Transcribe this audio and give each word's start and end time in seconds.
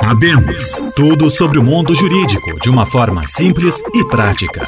Abemos 0.00 0.80
tudo 0.96 1.30
sobre 1.30 1.56
o 1.56 1.62
mundo 1.62 1.94
jurídico 1.94 2.58
de 2.60 2.68
uma 2.68 2.84
forma 2.84 3.24
simples 3.28 3.80
e 3.94 4.04
prática. 4.08 4.66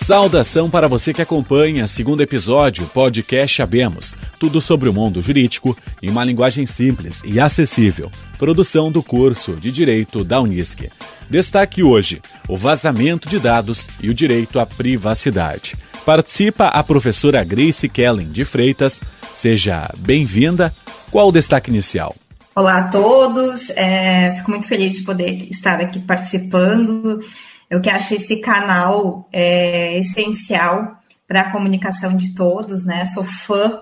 Saudação 0.00 0.70
para 0.70 0.86
você 0.86 1.12
que 1.12 1.20
acompanha 1.20 1.88
segundo 1.88 2.20
episódio 2.20 2.86
podcast 2.86 3.60
Abemos, 3.60 4.14
tudo 4.38 4.60
sobre 4.60 4.88
o 4.88 4.92
mundo 4.92 5.20
jurídico 5.20 5.76
em 6.00 6.10
uma 6.10 6.22
linguagem 6.22 6.64
simples 6.64 7.22
e 7.24 7.40
acessível. 7.40 8.08
Produção 8.38 8.90
do 8.90 9.02
curso 9.02 9.54
de 9.54 9.72
Direito 9.72 10.22
da 10.22 10.40
Unisc. 10.40 10.88
Destaque 11.28 11.82
hoje: 11.82 12.22
o 12.46 12.56
vazamento 12.56 13.28
de 13.28 13.40
dados 13.40 13.88
e 14.00 14.08
o 14.08 14.14
direito 14.14 14.60
à 14.60 14.66
privacidade. 14.66 15.74
Participa 16.06 16.68
a 16.68 16.84
professora 16.84 17.42
Grace 17.42 17.88
Kellen 17.88 18.28
de 18.30 18.44
Freitas. 18.44 19.00
Seja 19.34 19.90
bem-vinda. 19.98 20.72
Qual 21.10 21.28
o 21.28 21.32
destaque 21.32 21.68
inicial? 21.68 22.14
Olá 22.54 22.76
a 22.76 22.88
todos, 22.88 23.70
é, 23.70 24.34
fico 24.36 24.50
muito 24.50 24.68
feliz 24.68 24.92
de 24.92 25.04
poder 25.04 25.50
estar 25.50 25.80
aqui 25.80 25.98
participando. 25.98 27.24
Eu 27.70 27.80
que 27.80 27.88
acho 27.88 28.12
esse 28.12 28.42
canal 28.42 29.26
é 29.32 29.98
essencial 29.98 30.98
para 31.26 31.40
a 31.40 31.50
comunicação 31.50 32.14
de 32.14 32.34
todos, 32.34 32.84
né? 32.84 33.06
Sou 33.06 33.24
fã 33.24 33.80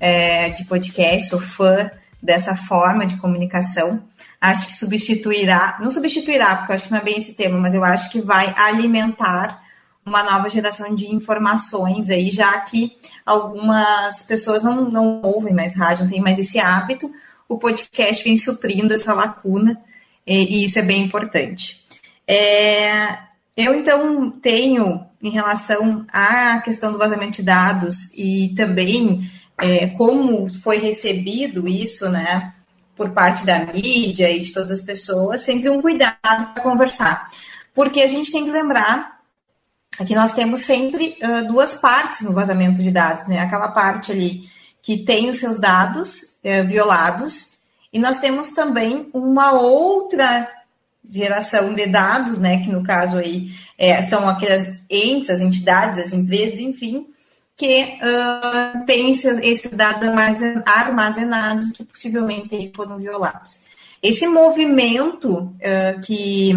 é, 0.00 0.48
de 0.48 0.64
podcast, 0.64 1.28
sou 1.28 1.38
fã 1.38 1.90
dessa 2.22 2.56
forma 2.56 3.04
de 3.04 3.18
comunicação. 3.18 4.02
Acho 4.40 4.68
que 4.68 4.74
substituirá, 4.74 5.76
não 5.78 5.90
substituirá, 5.90 6.56
porque 6.56 6.72
eu 6.72 6.76
acho 6.76 6.84
que 6.86 6.92
não 6.92 7.00
é 7.00 7.04
bem 7.04 7.18
esse 7.18 7.34
termo, 7.34 7.58
mas 7.58 7.74
eu 7.74 7.84
acho 7.84 8.08
que 8.08 8.22
vai 8.22 8.54
alimentar 8.56 9.62
uma 10.06 10.22
nova 10.22 10.48
geração 10.48 10.94
de 10.94 11.14
informações 11.14 12.08
aí, 12.08 12.30
já 12.30 12.60
que 12.60 12.92
algumas 13.26 14.22
pessoas 14.22 14.62
não, 14.62 14.88
não 14.88 15.20
ouvem 15.22 15.52
mais 15.52 15.76
rádio, 15.76 16.04
não 16.04 16.10
têm 16.10 16.22
mais 16.22 16.38
esse 16.38 16.58
hábito. 16.58 17.12
O 17.48 17.58
podcast 17.58 18.24
vem 18.24 18.36
suprindo 18.36 18.94
essa 18.94 19.14
lacuna 19.14 19.80
e, 20.26 20.58
e 20.58 20.64
isso 20.64 20.78
é 20.78 20.82
bem 20.82 21.04
importante. 21.04 21.86
É, 22.26 23.18
eu, 23.56 23.74
então, 23.74 24.30
tenho, 24.30 25.06
em 25.22 25.30
relação 25.30 26.04
à 26.12 26.60
questão 26.60 26.92
do 26.92 26.98
vazamento 26.98 27.36
de 27.36 27.42
dados 27.42 28.12
e 28.14 28.52
também 28.56 29.30
é, 29.58 29.86
como 29.88 30.48
foi 30.60 30.78
recebido 30.78 31.66
isso, 31.66 32.08
né, 32.08 32.52
por 32.94 33.10
parte 33.10 33.44
da 33.46 33.66
mídia 33.66 34.30
e 34.30 34.40
de 34.40 34.52
todas 34.52 34.70
as 34.70 34.80
pessoas, 34.80 35.42
sempre 35.42 35.68
um 35.68 35.80
cuidado 35.80 36.16
para 36.54 36.62
conversar. 36.62 37.30
Porque 37.74 38.00
a 38.00 38.08
gente 38.08 38.32
tem 38.32 38.44
que 38.44 38.50
lembrar 38.50 39.20
que 40.06 40.14
nós 40.14 40.32
temos 40.32 40.62
sempre 40.62 41.16
uh, 41.22 41.46
duas 41.46 41.74
partes 41.74 42.22
no 42.22 42.32
vazamento 42.32 42.82
de 42.82 42.90
dados, 42.90 43.26
né? 43.28 43.38
Aquela 43.38 43.68
parte 43.68 44.12
ali 44.12 44.48
que 44.86 44.98
tem 44.98 45.28
os 45.28 45.40
seus 45.40 45.58
dados 45.58 46.38
uh, 46.44 46.64
violados, 46.64 47.58
e 47.92 47.98
nós 47.98 48.18
temos 48.18 48.50
também 48.50 49.10
uma 49.12 49.50
outra 49.50 50.48
geração 51.10 51.74
de 51.74 51.86
dados, 51.86 52.38
né, 52.38 52.62
que 52.62 52.70
no 52.70 52.84
caso 52.84 53.16
aí 53.16 53.50
é, 53.76 54.00
são 54.02 54.28
aquelas 54.28 54.72
entes, 54.88 55.28
as 55.28 55.40
entidades, 55.40 55.98
as 55.98 56.12
empresas, 56.12 56.60
enfim, 56.60 57.04
que 57.56 57.98
uh, 58.00 58.86
têm 58.86 59.10
esses, 59.10 59.38
esses 59.38 59.72
dados 59.72 60.08
armazenados 60.64 61.72
que 61.72 61.82
possivelmente 61.82 62.70
foram 62.76 62.96
violados. 62.96 63.58
Esse 64.00 64.28
movimento 64.28 65.34
uh, 65.36 66.00
que, 66.04 66.54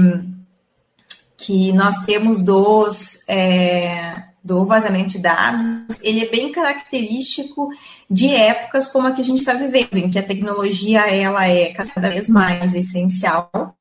que 1.36 1.72
nós 1.72 2.06
temos 2.06 2.42
dos, 2.42 3.28
é, 3.28 4.22
do 4.44 4.68
vazamento 4.68 5.10
de 5.10 5.18
dados, 5.20 5.89
ele 6.02 6.26
é 6.26 6.30
bem 6.30 6.52
característico 6.52 7.70
de 8.10 8.34
épocas 8.34 8.88
como 8.88 9.08
a 9.08 9.12
que 9.12 9.22
a 9.22 9.24
gente 9.24 9.40
está 9.40 9.54
vivendo, 9.54 9.96
em 9.98 10.10
que 10.10 10.20
a 10.20 10.24
tecnologia 10.24 11.02
ela 11.08 11.48
é 11.48 11.74
cada 11.74 12.10
vez 12.10 12.28
mais 12.30 12.74
essencial 12.74 13.76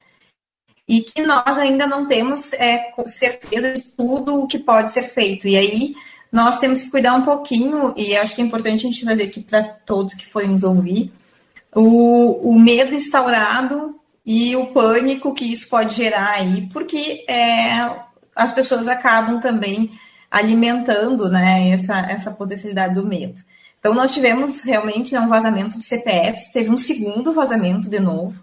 e 0.88 1.02
que 1.02 1.22
nós 1.22 1.58
ainda 1.58 1.86
não 1.86 2.06
temos 2.06 2.52
é, 2.54 2.90
certeza 3.04 3.74
de 3.74 3.82
tudo 3.82 4.42
o 4.42 4.46
que 4.46 4.58
pode 4.58 4.90
ser 4.90 5.02
feito. 5.02 5.46
E 5.46 5.56
aí 5.56 5.94
nós 6.32 6.58
temos 6.58 6.82
que 6.82 6.90
cuidar 6.90 7.14
um 7.14 7.22
pouquinho, 7.22 7.92
e 7.96 8.16
acho 8.16 8.34
que 8.34 8.40
é 8.40 8.44
importante 8.44 8.86
a 8.86 8.90
gente 8.90 9.04
trazer 9.04 9.24
aqui 9.24 9.40
para 9.40 9.62
todos 9.62 10.14
que 10.14 10.26
forem 10.26 10.48
nos 10.48 10.62
ouvir, 10.62 11.12
o, 11.74 12.50
o, 12.50 12.58
medo 12.58 12.94
instaurado 12.94 13.98
e 14.24 14.56
o 14.56 14.66
pânico 14.66 15.34
que 15.34 15.44
isso 15.44 15.68
pode 15.68 15.94
gerar 15.94 16.32
aí, 16.32 16.68
porque 16.72 17.24
é, 17.28 17.90
as 18.34 18.52
pessoas 18.52 18.88
acabam 18.88 19.40
também 19.40 19.90
alimentando 20.30 21.28
né, 21.28 21.70
essa, 21.70 22.00
essa 22.00 22.30
potencialidade 22.30 22.94
do 22.94 23.06
medo. 23.06 23.40
Então, 23.78 23.94
nós 23.94 24.12
tivemos 24.12 24.62
realmente 24.62 25.14
né, 25.14 25.20
um 25.20 25.28
vazamento 25.28 25.78
de 25.78 25.84
CPFs, 25.84 26.52
teve 26.52 26.70
um 26.70 26.76
segundo 26.76 27.32
vazamento 27.32 27.88
de 27.88 28.00
novo, 28.00 28.42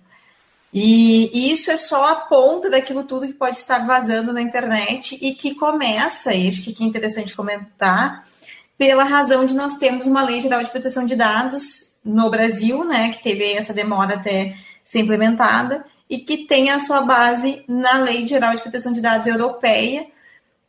e 0.73 1.51
isso 1.53 1.71
é 1.71 1.77
só 1.77 2.05
a 2.05 2.15
ponta 2.15 2.69
daquilo 2.69 3.03
tudo 3.03 3.27
que 3.27 3.33
pode 3.33 3.55
estar 3.55 3.85
vazando 3.85 4.33
na 4.33 4.41
internet 4.41 5.17
e 5.21 5.33
que 5.33 5.55
começa, 5.55 6.33
e 6.33 6.49
acho 6.49 6.61
que 6.61 6.83
é 6.83 6.85
interessante 6.85 7.35
comentar, 7.35 8.25
pela 8.77 9.05
razão 9.05 9.45
de 9.45 9.55
nós 9.55 9.75
termos 9.75 10.05
uma 10.05 10.21
lei 10.23 10.41
geral 10.41 10.61
de 10.61 10.69
proteção 10.69 11.05
de 11.05 11.15
dados 11.15 11.95
no 12.03 12.29
Brasil, 12.29 12.83
né, 12.83 13.09
que 13.09 13.23
teve 13.23 13.53
essa 13.53 13.73
demora 13.73 14.15
até 14.15 14.55
ser 14.83 14.99
implementada, 14.99 15.85
e 16.09 16.19
que 16.19 16.45
tem 16.45 16.69
a 16.69 16.79
sua 16.79 17.01
base 17.01 17.63
na 17.67 17.99
Lei 17.99 18.27
Geral 18.27 18.55
de 18.55 18.61
Proteção 18.61 18.93
de 18.93 19.01
Dados 19.01 19.27
Europeia, 19.27 20.05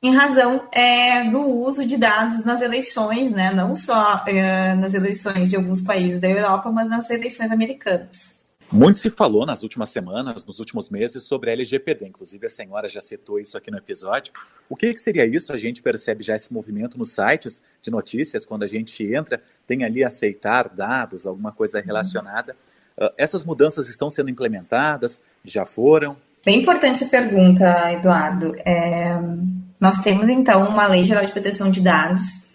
em 0.03 0.15
razão 0.15 0.69
é, 0.73 1.25
do 1.31 1.41
uso 1.41 1.87
de 1.87 1.97
dados 1.97 2.45
nas 2.45 2.63
eleições, 2.63 3.31
né, 3.31 3.53
não 3.53 3.75
só 3.75 4.25
é, 4.27 4.75
nas 4.75 4.95
eleições 4.95 5.49
de 5.49 5.57
alguns 5.57 5.81
países 5.81 6.21
da 6.21 6.29
Europa, 6.29 6.71
mas 6.71 6.89
nas 6.89 7.11
eleições 7.11 7.51
americanas. 7.51 8.37
Muito 8.71 8.99
se 8.99 9.11
falou 9.11 9.47
nas 9.47 9.63
últimas 9.63 9.91
semanas, 9.91 10.45
nos 10.45 10.59
últimos 10.59 10.91
meses, 10.91 11.23
sobre 11.23 11.53
LGPD. 11.53 12.09
Inclusive, 12.09 12.47
a 12.47 12.51
senhora 12.51 12.89
já 12.89 13.01
citou 13.01 13.39
isso 13.39 13.57
aqui 13.57 13.71
no 13.71 13.79
episódio. 13.79 14.33
O 14.69 14.75
que, 14.75 14.93
que 14.93 15.01
seria 15.01 15.25
isso? 15.25 15.53
A 15.53 15.57
gente 15.57 15.81
percebe 15.81 16.25
já 16.25 16.35
esse 16.35 16.53
movimento 16.53 16.99
nos 16.99 17.13
sites 17.13 17.63
de 17.81 17.93
notícias, 17.93 18.45
quando 18.45 18.65
a 18.65 18.67
gente 18.67 19.05
entra, 19.05 19.41
tem 19.69 19.85
ali 19.85 20.03
aceitar 20.03 20.69
dados, 20.69 21.29
alguma 21.29 21.53
coisa 21.53 21.81
relacionada. 21.81 22.57
Uh, 22.99 23.11
essas 23.17 23.45
mudanças 23.45 23.89
estão 23.89 24.11
sendo 24.11 24.31
implementadas? 24.31 25.21
Já 25.45 25.65
foram? 25.65 26.17
Bem 26.45 26.61
importante 26.61 27.05
a 27.05 27.09
pergunta, 27.09 27.93
Eduardo. 27.93 28.57
É, 28.65 29.17
nós 29.81 29.99
temos, 30.03 30.29
então, 30.29 30.69
uma 30.69 30.87
Lei 30.87 31.05
Geral 31.05 31.25
de 31.25 31.33
Proteção 31.33 31.71
de 31.71 31.81
Dados 31.81 32.47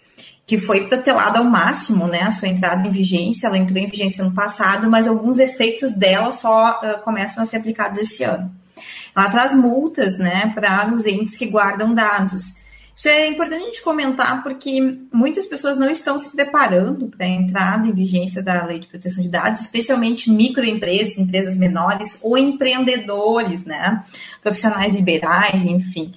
que 0.46 0.58
foi 0.58 0.86
protelada 0.86 1.38
ao 1.38 1.44
máximo, 1.44 2.06
né, 2.06 2.22
a 2.22 2.30
sua 2.30 2.48
entrada 2.48 2.86
em 2.86 2.90
vigência, 2.90 3.46
ela 3.46 3.56
entrou 3.56 3.78
em 3.78 3.88
vigência 3.88 4.24
no 4.24 4.32
passado, 4.32 4.90
mas 4.90 5.06
alguns 5.06 5.38
efeitos 5.38 5.92
dela 5.92 6.32
só 6.32 6.80
uh, 6.82 7.02
começam 7.02 7.42
a 7.42 7.46
ser 7.46 7.56
aplicados 7.56 7.98
esse 7.98 8.24
ano. 8.24 8.50
Ela 9.16 9.30
traz 9.30 9.54
multas, 9.54 10.18
né, 10.18 10.52
para 10.54 10.92
os 10.92 11.06
entes 11.06 11.36
que 11.36 11.46
guardam 11.46 11.94
dados. 11.94 12.60
Isso 12.94 13.08
é 13.08 13.28
importante 13.28 13.62
a 13.62 13.64
gente 13.66 13.82
comentar 13.82 14.42
porque 14.42 14.98
muitas 15.12 15.46
pessoas 15.46 15.78
não 15.78 15.90
estão 15.90 16.18
se 16.18 16.34
preparando 16.36 17.08
para 17.08 17.24
a 17.24 17.30
entrada 17.30 17.86
em 17.86 17.92
vigência 17.92 18.42
da 18.42 18.64
Lei 18.66 18.80
de 18.80 18.88
Proteção 18.88 19.22
de 19.22 19.30
Dados, 19.30 19.62
especialmente 19.62 20.30
microempresas, 20.30 21.16
empresas 21.16 21.56
menores 21.56 22.18
ou 22.22 22.36
empreendedores, 22.36 23.64
né, 23.64 24.04
profissionais 24.42 24.92
liberais, 24.92 25.64
enfim. 25.64 26.12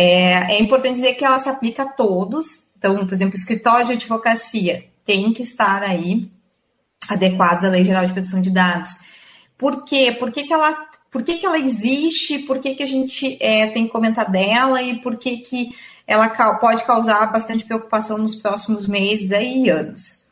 É, 0.00 0.54
é 0.54 0.60
importante 0.60 0.94
dizer 0.94 1.14
que 1.14 1.24
ela 1.24 1.40
se 1.40 1.48
aplica 1.48 1.82
a 1.82 1.88
todos, 1.88 2.70
então, 2.78 3.04
por 3.04 3.12
exemplo, 3.12 3.34
escritório 3.34 3.86
de 3.86 3.92
advocacia 3.94 4.84
tem 5.04 5.32
que 5.32 5.42
estar 5.42 5.82
aí 5.82 6.30
adequados 7.08 7.64
à 7.64 7.68
Lei 7.68 7.82
Geral 7.82 8.06
de 8.06 8.12
Proteção 8.12 8.40
de 8.40 8.50
Dados. 8.50 8.92
Por 9.56 9.84
quê? 9.84 10.16
Por 10.16 10.30
que, 10.30 10.44
que 10.44 10.52
ela 10.52 10.86
por 11.10 11.22
que, 11.22 11.38
que 11.38 11.46
ela 11.46 11.58
existe, 11.58 12.38
por 12.40 12.58
que, 12.58 12.74
que 12.74 12.82
a 12.82 12.86
gente 12.86 13.38
é, 13.40 13.66
tem 13.68 13.86
que 13.86 13.92
comentar 13.92 14.30
dela 14.30 14.82
e 14.82 15.00
por 15.00 15.16
que, 15.16 15.38
que 15.38 15.70
ela 16.06 16.28
pode 16.58 16.84
causar 16.84 17.32
bastante 17.32 17.64
preocupação 17.64 18.18
nos 18.18 18.36
próximos 18.36 18.86
meses 18.86 19.30
e 19.30 19.68
anos. 19.70 20.22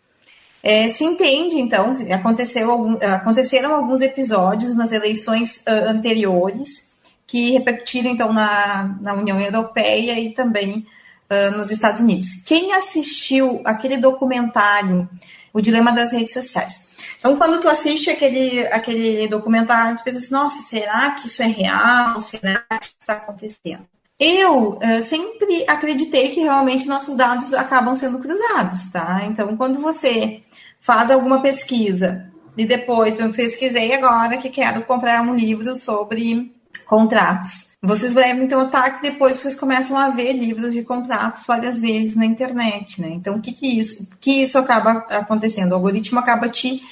É, 0.63 0.89
se 0.89 1.05
entende, 1.05 1.57
então, 1.57 1.93
aconteceu 2.13 2.71
algum, 2.71 2.97
aconteceram 3.01 3.75
alguns 3.75 4.01
episódios 4.01 4.77
nas 4.77 4.93
eleições 4.93 5.59
uh, 5.67 5.89
anteriores 5.89 6.93
que 7.27 7.51
repercutiram, 7.51 8.11
então, 8.11 8.33
na, 8.33 8.97
na 9.01 9.15
União 9.15 9.41
Europeia 9.41 10.19
e 10.19 10.33
também 10.33 10.87
uh, 11.31 11.57
nos 11.57 11.71
Estados 11.71 12.01
Unidos. 12.01 12.43
Quem 12.47 12.73
assistiu 12.73 13.61
aquele 13.65 13.97
documentário, 13.97 15.09
O 15.53 15.61
Dilema 15.61 15.93
das 15.93 16.13
Redes 16.13 16.33
Sociais? 16.33 16.87
Então, 17.19 17.37
quando 17.37 17.61
tu 17.61 17.69
assiste 17.69 18.11
aquele, 18.11 18.67
aquele 18.69 19.27
documentário, 19.27 19.97
tu 19.97 20.05
pensa 20.05 20.19
assim, 20.19 20.33
nossa, 20.33 20.61
será 20.63 21.11
que 21.13 21.27
isso 21.27 21.43
é 21.43 21.47
real? 21.47 22.21
Será 22.21 22.65
que 22.79 22.87
isso 22.87 22.97
está 23.01 23.15
acontecendo? 23.15 23.87
Eu 24.19 24.79
uh, 24.79 25.03
sempre 25.03 25.65
acreditei 25.69 26.31
que 26.31 26.41
realmente 26.41 26.87
nossos 26.87 27.17
dados 27.17 27.53
acabam 27.53 27.95
sendo 27.97 28.19
cruzados, 28.19 28.91
tá? 28.91 29.25
Então, 29.27 29.57
quando 29.57 29.79
você 29.81 30.43
faz 30.81 31.11
alguma 31.11 31.43
pesquisa 31.43 32.31
e 32.57 32.65
depois, 32.65 33.19
eu 33.19 33.31
pesquisei 33.33 33.93
agora 33.93 34.39
que 34.39 34.49
quero 34.49 34.83
comprar 34.85 35.21
um 35.21 35.35
livro 35.35 35.77
sobre 35.77 36.56
contratos. 36.77 37.67
Vocês 37.83 38.15
levam 38.15 38.45
então 38.45 38.61
ataque 38.61 39.03
depois 39.03 39.37
vocês 39.37 39.55
começam 39.55 39.97
a 39.97 40.09
ver 40.09 40.33
livros 40.33 40.73
de 40.73 40.83
contratos 40.83 41.45
várias 41.47 41.79
vezes 41.79 42.17
na 42.17 42.25
internet, 42.25 43.01
né? 43.01 43.11
Então, 43.11 43.37
o 43.37 43.41
que 43.41 43.53
que 43.53 43.79
isso, 43.79 44.09
que 44.21 44.43
isso 44.43 44.59
acaba 44.59 45.07
acontecendo? 45.09 45.73
O 45.73 45.75
algoritmo 45.77 46.19
acaba 46.19 46.49
te 46.49 46.83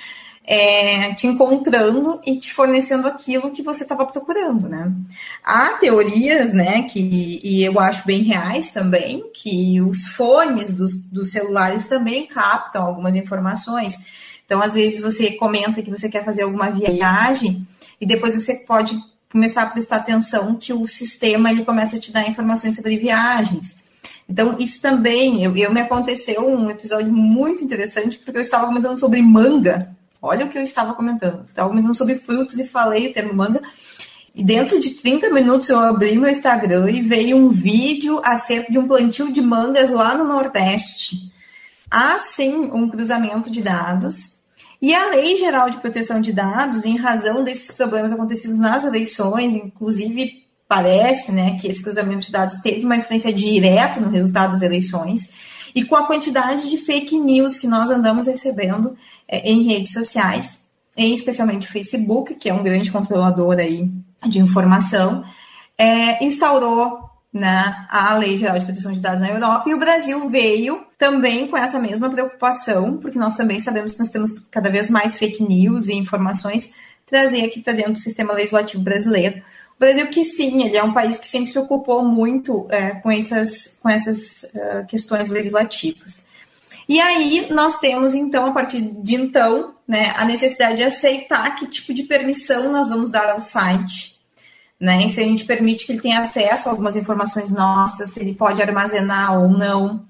é, 0.47 1.15
te 1.15 1.27
encontrando 1.27 2.21
e 2.25 2.39
te 2.39 2.53
fornecendo 2.53 3.09
aquilo 3.09 3.51
que 3.51 3.63
você 3.63 3.83
estava 3.83 4.05
procurando, 4.05 4.69
né? 4.69 4.93
Há 5.43 5.71
teorias, 5.79 6.53
né, 6.53 6.83
que 6.83 7.41
e 7.43 7.65
eu 7.65 7.81
acho 7.81 8.07
bem 8.07 8.23
reais 8.23 8.71
também, 8.71 9.25
que 9.33 9.81
os 9.81 10.07
fones 10.09 10.75
dos, 10.75 10.95
dos 11.03 11.33
celulares 11.33 11.89
também 11.89 12.27
captam 12.27 12.87
algumas 12.87 13.17
informações. 13.17 13.99
Então, 14.45 14.61
às 14.61 14.75
vezes 14.75 15.01
você 15.01 15.33
comenta 15.33 15.83
que 15.83 15.91
você 15.91 16.09
quer 16.11 16.23
fazer 16.23 16.43
alguma 16.43 16.71
viagem 16.71 17.67
e 17.99 18.05
depois 18.05 18.35
você 18.35 18.55
pode 18.67 18.95
começar 19.35 19.65
a 19.65 19.67
prestar 19.67 19.97
atenção 19.97 20.55
que 20.55 20.73
o 20.73 20.87
sistema 20.87 21.51
ele 21.51 21.65
começa 21.65 21.97
a 21.97 22.01
te 22.01 22.13
dar 22.13 22.29
informações 22.29 22.77
sobre 22.77 22.97
viagens. 22.97 23.83
Então, 24.29 24.57
isso 24.59 24.81
também, 24.81 25.43
eu, 25.43 25.55
eu 25.57 25.73
me 25.73 25.81
aconteceu 25.81 26.49
um 26.49 26.71
episódio 26.71 27.13
muito 27.13 27.65
interessante, 27.65 28.17
porque 28.17 28.39
eu 28.39 28.43
estava 28.43 28.67
comentando 28.67 28.99
sobre 28.99 29.21
manga, 29.21 29.95
Olha 30.25 30.47
o 30.47 30.49
que 30.49 30.57
eu 30.57 30.63
estava 30.63 30.95
comentando. 30.95 31.45
Estava 31.47 31.69
comentando 31.69 31.95
sobre 31.95 32.17
frutos 32.17 32.59
e 32.59 32.67
falei 32.67 33.09
o 33.09 33.13
termo 33.13 33.35
manga. 33.35 33.61
E 34.35 34.43
dentro 34.43 34.81
de 34.81 34.93
30 34.93 35.29
minutos 35.29 35.69
eu 35.69 35.79
abri 35.79 36.17
meu 36.17 36.31
Instagram 36.31 36.91
e 36.91 37.03
veio 37.03 37.37
um 37.37 37.51
vídeo 37.51 38.23
acerca 38.25 38.73
de 38.73 38.79
um 38.79 38.89
plantio 38.89 39.31
de 39.31 39.43
mangas 39.43 39.91
lá 39.91 40.17
no 40.17 40.25
Nordeste. 40.25 41.31
Há 41.91 42.19
sim 42.19 42.71
um 42.73 42.89
cruzamento 42.89 43.51
de 43.51 43.61
dados. 43.61 44.34
E 44.85 44.95
a 44.95 45.09
Lei 45.09 45.35
Geral 45.37 45.71
de 45.71 45.79
Proteção 45.79 46.21
de 46.21 46.31
Dados, 46.31 46.85
em 46.85 46.99
razão 46.99 47.43
desses 47.43 47.71
problemas 47.71 48.13
acontecidos 48.13 48.59
nas 48.59 48.85
eleições, 48.85 49.55
inclusive 49.55 50.45
parece 50.69 51.33
né, 51.33 51.57
que 51.59 51.67
esse 51.67 51.83
cruzamento 51.83 52.27
de 52.27 52.33
dados 52.33 52.57
teve 52.57 52.85
uma 52.85 52.95
influência 52.95 53.33
direta 53.33 53.99
no 53.99 54.11
resultado 54.11 54.51
das 54.53 54.61
eleições, 54.61 55.33
e 55.75 55.87
com 55.87 55.97
a 55.97 56.07
quantidade 56.07 56.69
de 56.69 56.77
fake 56.77 57.19
news 57.19 57.57
que 57.57 57.67
nós 57.67 57.89
andamos 57.89 58.27
recebendo 58.27 58.95
é, 59.27 59.51
em 59.51 59.63
redes 59.63 59.91
sociais, 59.91 60.67
em 60.95 61.15
especialmente 61.15 61.67
o 61.67 61.73
Facebook, 61.73 62.35
que 62.35 62.51
é 62.51 62.53
um 62.53 62.63
grande 62.63 62.93
controlador 62.93 63.57
aí 63.59 63.91
de 64.27 64.39
informação, 64.39 65.25
é, 65.79 66.23
instaurou 66.23 67.04
né, 67.35 67.87
a 67.91 68.15
Lei 68.15 68.37
Geral 68.37 68.57
de 68.57 68.65
Proteção 68.65 68.93
de 68.93 69.01
Dados 69.01 69.21
na 69.21 69.29
Europa 69.29 69.69
e 69.69 69.75
o 69.75 69.79
Brasil 69.79 70.29
veio 70.29 70.87
também 70.97 71.49
com 71.49 71.57
essa 71.57 71.81
mesma 71.81 72.09
preocupação, 72.09 72.97
porque 72.99 73.19
nós 73.19 73.35
também 73.35 73.59
sabemos 73.59 73.93
que 73.93 73.99
nós 73.99 74.09
temos 74.09 74.31
cada 74.53 74.71
vez 74.71 74.89
mais 74.89 75.17
fake 75.17 75.43
news 75.43 75.89
e 75.89 75.95
informações 75.95 76.73
trazer 77.05 77.45
aqui 77.45 77.61
para 77.61 77.73
dentro 77.73 77.95
do 77.95 77.99
sistema 77.99 78.33
legislativo 78.33 78.81
brasileiro. 78.85 79.43
O 79.77 79.81
Brasil 79.81 80.07
que 80.07 80.25
sim, 80.25 80.63
ele 80.63 80.77
é 80.77 80.85
um 80.85 80.93
país 80.93 81.19
que 81.19 81.27
sempre 81.27 81.51
se 81.51 81.59
ocupou 81.59 82.05
muito 82.05 82.69
é, 82.71 82.91
com 82.91 83.11
essas, 83.11 83.77
com 83.83 83.89
essas 83.89 84.45
uh, 84.45 84.87
questões 84.87 85.29
legislativas. 85.29 86.29
E 86.89 87.01
aí 87.01 87.49
nós 87.51 87.79
temos, 87.79 88.15
então, 88.15 88.47
a 88.47 88.53
partir 88.53 88.81
de 88.81 89.17
então, 89.17 89.75
né, 89.89 90.15
a 90.17 90.25
necessidade 90.25 90.77
de 90.77 90.85
aceitar 90.85 91.57
que 91.57 91.67
tipo 91.67 91.93
de 91.93 92.05
permissão 92.05 92.71
nós 92.71 92.89
vamos 92.89 93.11
dar 93.11 93.31
ao 93.31 93.41
site. 93.41 94.14
Né? 94.81 95.09
Se 95.09 95.21
a 95.21 95.25
gente 95.25 95.45
permite 95.45 95.87
que 95.87 95.93
ele 95.93 96.01
tenha 96.01 96.21
acesso 96.21 96.69
a 96.69 96.73
algumas 96.73 96.97
informações 96.97 97.51
nossas, 97.51 98.11
se 98.11 98.21
ele 98.21 98.35
pode 98.35 98.63
armazenar 98.63 99.39
ou 99.41 99.49
não. 99.49 100.05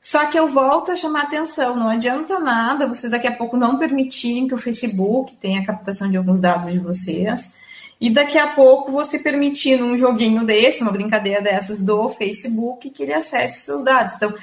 Só 0.00 0.26
que 0.26 0.38
eu 0.38 0.48
volto 0.50 0.92
a 0.92 0.96
chamar 0.96 1.24
atenção, 1.24 1.74
não 1.74 1.88
adianta 1.88 2.38
nada 2.38 2.86
vocês 2.86 3.10
daqui 3.10 3.26
a 3.26 3.32
pouco 3.32 3.56
não 3.56 3.78
permitirem 3.78 4.46
que 4.46 4.54
o 4.54 4.58
Facebook 4.58 5.36
tenha 5.36 5.60
a 5.60 5.66
captação 5.66 6.08
de 6.08 6.16
alguns 6.16 6.40
dados 6.40 6.70
de 6.70 6.78
vocês, 6.78 7.56
e 8.00 8.10
daqui 8.10 8.38
a 8.38 8.48
pouco 8.48 8.92
você 8.92 9.18
permitir 9.18 9.78
num 9.78 9.96
joguinho 9.96 10.44
desse, 10.44 10.82
uma 10.82 10.92
brincadeira 10.92 11.40
dessas 11.40 11.82
do 11.82 12.08
Facebook, 12.10 12.90
que 12.90 13.02
ele 13.02 13.14
acesse 13.14 13.58
os 13.58 13.64
seus 13.64 13.82
dados. 13.82 14.14
Então, 14.14 14.34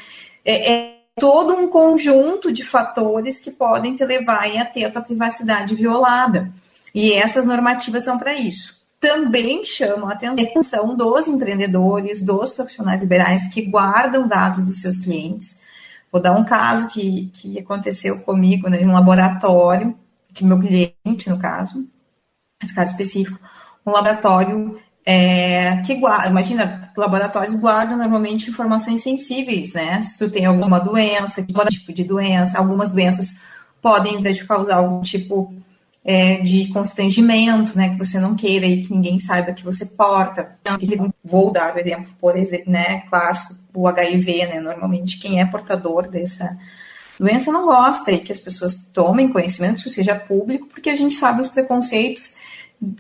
é, 0.44 0.72
é 0.74 0.96
todo 1.16 1.56
um 1.56 1.68
conjunto 1.68 2.52
de 2.52 2.64
fatores 2.64 3.40
que 3.40 3.52
podem 3.52 3.96
te 3.96 4.04
levar 4.04 4.50
a 4.58 4.66
ter 4.66 4.86
a 4.86 4.92
tua 4.92 5.02
privacidade 5.02 5.76
violada. 5.76 6.52
E 6.94 7.14
essas 7.14 7.46
normativas 7.46 8.04
são 8.04 8.18
para 8.18 8.34
isso. 8.34 8.83
Também 9.04 9.66
chamam 9.66 10.08
a 10.08 10.14
atenção 10.14 10.96
dos 10.96 11.28
empreendedores, 11.28 12.24
dos 12.24 12.52
profissionais 12.52 13.02
liberais 13.02 13.50
que 13.50 13.62
guardam 13.62 14.26
dados 14.26 14.64
dos 14.64 14.80
seus 14.80 15.00
clientes. 15.00 15.62
Vou 16.10 16.22
dar 16.22 16.32
um 16.32 16.46
caso 16.46 16.88
que, 16.88 17.30
que 17.34 17.60
aconteceu 17.60 18.22
comigo 18.22 18.70
né, 18.70 18.82
em 18.82 18.88
um 18.88 18.94
laboratório, 18.94 19.94
que 20.34 20.46
meu 20.46 20.58
cliente, 20.58 21.30
no 21.30 21.38
caso, 21.38 21.86
nesse 22.62 22.74
caso 22.74 22.92
específico, 22.92 23.38
um 23.86 23.92
laboratório 23.92 24.80
é, 25.06 25.82
que 25.82 25.96
guarda, 25.96 26.30
imagina, 26.30 26.90
laboratórios 26.96 27.56
guardam 27.56 27.98
normalmente 27.98 28.50
informações 28.50 29.04
sensíveis, 29.04 29.74
né? 29.74 30.02
Se 30.02 30.18
tu 30.18 30.32
tem 30.32 30.46
alguma 30.46 30.80
doença, 30.80 31.44
que 31.44 31.54
tipo 31.72 31.92
de 31.92 32.06
doença, 32.06 32.58
algumas 32.58 32.90
doenças 32.90 33.36
podem 33.82 34.24
causar 34.48 34.78
algum 34.78 35.02
tipo 35.02 35.54
é, 36.06 36.38
de 36.38 36.68
constrangimento, 36.68 37.78
né? 37.78 37.90
Que 37.90 37.98
você 37.98 38.20
não 38.20 38.36
queira 38.36 38.66
e 38.66 38.84
que 38.84 38.94
ninguém 38.94 39.20
saiba 39.20 39.54
que 39.54 39.64
você 39.64 39.86
porta. 39.86 40.58
Vou 41.24 41.52
dar 41.52 41.76
o 41.76 41.80
exemplo, 41.80 42.12
por 42.20 42.36
exemplo, 42.36 42.72
né? 42.72 43.02
Clássico, 43.10 43.56
o 43.74 43.88
HIV, 43.88 44.48
né? 44.48 44.60
Normalmente 44.60 45.20
quem 45.20 45.40
é 45.40 45.46
portador 45.46 46.10
dessa 46.10 46.58
doença 47.20 47.52
não 47.52 47.66
gosta 47.66 48.12
e 48.12 48.20
que 48.20 48.32
as 48.32 48.40
pessoas 48.40 48.86
tomem 48.94 49.30
conhecimento, 49.30 49.78
isso 49.78 49.90
seja 49.90 50.16
público, 50.16 50.68
porque 50.68 50.90
a 50.90 50.96
gente 50.96 51.14
sabe 51.14 51.42
os 51.42 51.48
preconceitos 51.48 52.36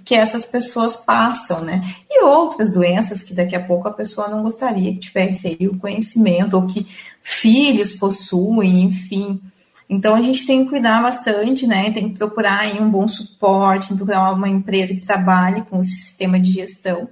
que 0.05 0.15
essas 0.15 0.45
pessoas 0.45 0.95
passam, 0.95 1.61
né? 1.61 1.81
E 2.09 2.23
outras 2.23 2.71
doenças 2.71 3.21
que 3.21 3.33
daqui 3.33 3.55
a 3.55 3.63
pouco 3.63 3.87
a 3.87 3.91
pessoa 3.91 4.29
não 4.29 4.43
gostaria 4.43 4.93
que 4.93 4.99
tivesse 4.99 5.47
aí 5.47 5.67
o 5.67 5.77
conhecimento, 5.77 6.55
ou 6.55 6.67
que 6.67 6.87
filhos 7.21 7.91
possuem, 7.93 8.83
enfim. 8.83 9.41
Então 9.93 10.15
a 10.15 10.21
gente 10.23 10.47
tem 10.47 10.63
que 10.63 10.71
cuidar 10.71 11.03
bastante, 11.03 11.67
né? 11.67 11.91
Tem 11.91 12.09
que 12.09 12.17
procurar 12.17 12.61
aí 12.61 12.79
um 12.79 12.89
bom 12.89 13.07
suporte, 13.07 13.93
procurar 13.93 14.31
uma 14.31 14.49
empresa 14.49 14.91
que 14.91 15.05
trabalhe 15.05 15.61
com 15.61 15.77
o 15.77 15.83
sistema 15.83 16.39
de 16.39 16.51
gestão 16.51 17.07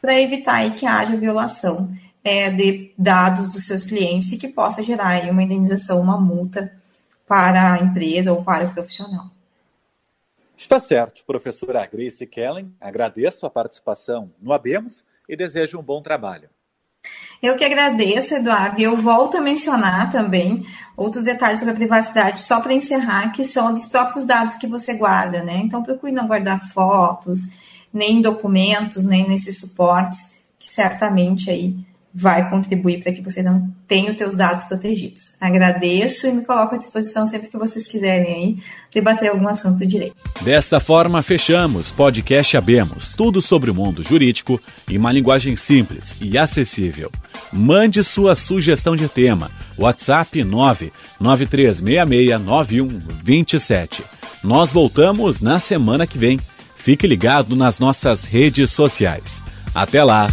para 0.00 0.20
evitar 0.20 0.56
aí 0.56 0.72
que 0.72 0.84
haja 0.84 1.16
violação 1.16 1.90
é, 2.22 2.50
de 2.50 2.92
dados 2.98 3.48
dos 3.48 3.66
seus 3.66 3.82
clientes 3.82 4.30
e 4.30 4.36
que 4.36 4.46
possa 4.46 4.82
gerar 4.82 5.08
aí 5.08 5.30
uma 5.30 5.42
indenização, 5.42 5.98
uma 6.02 6.20
multa 6.20 6.70
para 7.26 7.72
a 7.72 7.78
empresa 7.78 8.30
ou 8.30 8.44
para 8.44 8.66
o 8.66 8.74
profissional. 8.74 9.30
Está 10.54 10.78
certo, 10.78 11.24
professora 11.24 11.86
Grace 11.86 12.26
Kellen. 12.26 12.74
Agradeço 12.78 13.46
a 13.46 13.50
participação 13.50 14.30
no 14.42 14.52
Abemos 14.52 15.02
e 15.26 15.34
desejo 15.34 15.78
um 15.78 15.82
bom 15.82 16.02
trabalho. 16.02 16.50
Eu 17.40 17.56
que 17.56 17.64
agradeço, 17.64 18.34
Eduardo, 18.34 18.80
e 18.80 18.84
eu 18.84 18.96
volto 18.96 19.36
a 19.36 19.40
mencionar 19.40 20.10
também 20.10 20.66
outros 20.96 21.24
detalhes 21.24 21.60
sobre 21.60 21.72
a 21.72 21.76
privacidade, 21.76 22.40
só 22.40 22.60
para 22.60 22.74
encerrar, 22.74 23.30
que 23.30 23.44
são 23.44 23.72
dos 23.72 23.86
próprios 23.86 24.24
dados 24.24 24.56
que 24.56 24.66
você 24.66 24.94
guarda, 24.94 25.44
né? 25.44 25.58
Então, 25.58 25.82
procure 25.82 26.10
não 26.10 26.26
guardar 26.26 26.68
fotos, 26.70 27.48
nem 27.92 28.20
documentos, 28.20 29.04
nem 29.04 29.28
nesses 29.28 29.60
suportes, 29.60 30.34
que 30.58 30.72
certamente 30.72 31.48
aí 31.48 31.76
vai 32.18 32.50
contribuir 32.50 33.00
para 33.00 33.12
que 33.12 33.22
você 33.22 33.44
não 33.44 33.72
tenha 33.86 34.10
os 34.10 34.18
seus 34.18 34.34
dados 34.34 34.64
protegidos. 34.64 35.36
Agradeço 35.40 36.26
e 36.26 36.32
me 36.32 36.44
coloco 36.44 36.74
à 36.74 36.78
disposição 36.78 37.28
sempre 37.28 37.46
que 37.48 37.56
vocês 37.56 37.86
quiserem 37.86 38.34
aí 38.34 38.56
debater 38.92 39.30
algum 39.30 39.46
assunto 39.46 39.86
direito. 39.86 40.16
Desta 40.42 40.80
forma, 40.80 41.22
fechamos 41.22 41.92
podcast 41.92 42.56
Abemos, 42.56 43.14
tudo 43.14 43.40
sobre 43.40 43.70
o 43.70 43.74
mundo 43.74 44.02
jurídico 44.02 44.60
em 44.88 44.98
uma 44.98 45.12
linguagem 45.12 45.54
simples 45.54 46.16
e 46.20 46.36
acessível. 46.36 47.08
Mande 47.52 48.02
sua 48.02 48.34
sugestão 48.34 48.96
de 48.96 49.08
tema. 49.08 49.52
WhatsApp 49.78 50.40
993669127. 51.20 54.00
Nós 54.42 54.72
voltamos 54.72 55.40
na 55.40 55.60
semana 55.60 56.04
que 56.04 56.18
vem. 56.18 56.40
Fique 56.76 57.06
ligado 57.06 57.54
nas 57.54 57.78
nossas 57.78 58.24
redes 58.24 58.72
sociais. 58.72 59.40
Até 59.72 60.02
lá! 60.02 60.26